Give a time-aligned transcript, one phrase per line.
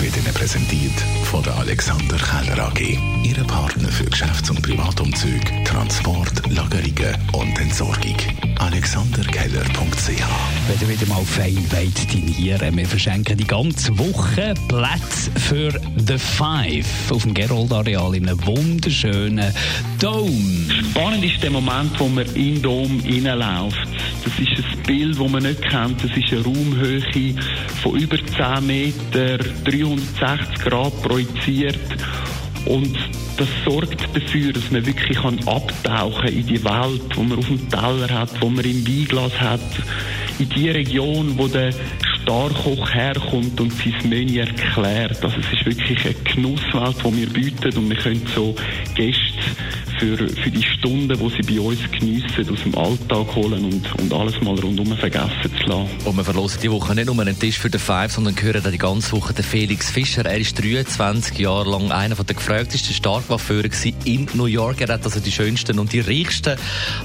[0.00, 0.92] wird Ihnen präsentiert
[1.24, 2.98] von der Alexander Keller AG.
[3.24, 8.16] Ihre Partner für Geschäfts- und Privatumzüge, Transport, Lagerungen und Entsorgung.
[8.58, 10.08] AlexanderKeller.ch
[10.68, 16.18] Wenn ihr wieder mal fein wollt dinieren, wir verschenken die ganze Woche Plätze für The
[16.18, 19.52] Five auf dem Gerold-Areal in einem wunderschönen
[20.00, 20.66] Dome.
[20.90, 23.88] Spannend ist der Moment, wo man in den Dom reinläuft.
[24.28, 26.04] Das ist ein Bild, das man nicht kennt.
[26.04, 27.00] Das ist eine Raumhöhe
[27.82, 31.78] von über 10 Meter, 360 Grad projiziert.
[32.66, 32.94] Und
[33.38, 37.68] das sorgt dafür, dass man wirklich kann abtauchen in die Welt, wo man auf dem
[37.70, 39.60] Teller hat, wo man im Weinglas hat,
[40.38, 41.72] in die Region, wo der
[42.20, 45.24] Starkoch herkommt und sein Menü erklärt.
[45.24, 48.54] Also es ist wirklich eine Genusswelt, die wir bieten und wir können so
[48.94, 49.22] Gäste
[49.98, 54.12] für, für die Stunden, die sie bei uns geniessen, aus dem Alltag holen und, und
[54.12, 55.88] alles mal rundum vergessen zu lassen.
[56.04, 58.78] Und wir verlosen die Woche nicht nur einen Tisch für den Five, sondern hören die
[58.78, 60.24] ganze Woche den Felix Fischer.
[60.24, 63.68] Er ist 23 Jahre lang einer der gefragtesten Starkwaffeure
[64.04, 64.80] in New York.
[64.80, 66.58] Er hat also die schönsten und die reichsten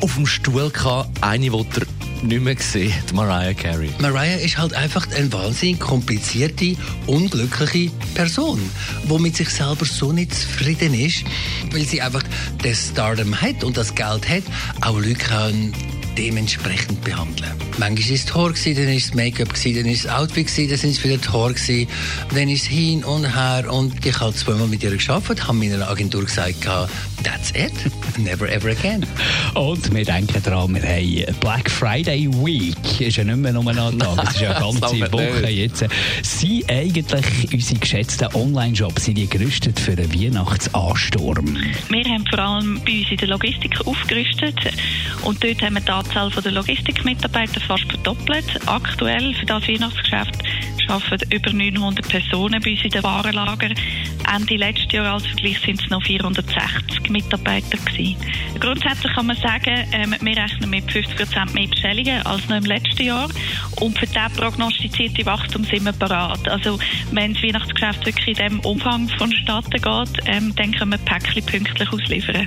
[0.00, 1.08] auf dem Stuhl gehabt.
[1.22, 1.86] Eine, die er
[2.22, 3.90] nicht mehr gesehen, die Mariah Carey.
[3.98, 8.60] Mariah ist halt einfach eine wahnsinnig komplizierte, unglückliche Person,
[9.04, 11.24] die mit sich selber so nicht zufrieden ist,
[11.72, 12.22] weil sie einfach
[12.62, 14.42] das Stardom hat und das Geld hat,
[14.80, 15.72] auch Leute kann
[16.16, 17.52] dementsprechend behandeln.
[17.78, 21.04] Manchmal war es Haar, dann ist es Make-up, dann ist es Outfit, dann sind es
[21.04, 21.86] wieder die Haare,
[22.34, 25.88] dann ist es hin und her und ich habe zweimal mit ihr geschafft, habe meiner
[25.88, 26.64] Agentur gesagt,
[27.22, 27.72] that's it,
[28.18, 29.04] never ever again.
[29.54, 33.98] Und wir denken daran, wir haben Black Friday Week, ist ja nicht mehr nur ein
[33.98, 35.84] Tag, es ist ja eine ganze Woche jetzt.
[36.22, 41.56] Sind eigentlich unsere geschätzten Online-Shops gerüstet für einen Weihnachtsansturm?
[41.88, 44.54] Wir haben vor allem bei uns in der Logistik aufgerüstet
[45.22, 48.44] und dort haben wir die Anzahl der Logistikmitarbeiter fast verdoppelt.
[48.66, 50.42] Aktuell für das Weihnachtsgeschäft
[50.88, 53.70] arbeiten über 900 Personen bei uns in den Warenlager.
[54.34, 58.16] Ende letztes Jahr als Vergleich sind es noch 460 Mitarbeiter gewesen.
[58.60, 62.64] Grundsätzlich kann man sagen, ähm, wir rechnen mit 50 Prozent mehr Bestellungen als noch im
[62.64, 63.28] letzten Jahr.
[63.80, 66.48] Und für das prognostizierte Wachstum sind wir bereit.
[66.48, 66.78] Also,
[67.12, 71.90] wenn das Weihnachtsgeschäft wirklich in diesem Umfang vonstatten geht, ähm, dann können wir Päckchen pünktlich
[71.90, 72.46] ausliefern.